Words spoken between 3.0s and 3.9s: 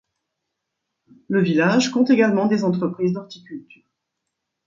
d'horticulture.